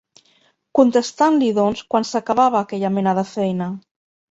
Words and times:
Contestant-li 0.79 1.51
doncs 1.59 1.85
quan 1.95 2.09
s'acabava 2.13 2.65
aquella 2.65 2.93
mena 2.99 3.17
de 3.23 3.29
feina 3.37 3.71